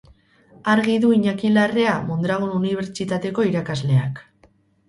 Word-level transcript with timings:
Argi 0.71 0.95
du 1.03 1.11
Iñaki 1.17 1.51
Larrea 1.59 1.93
Mondragon 2.07 2.57
Unibertsitateko 2.63 3.47
irakasleak. 3.51 4.27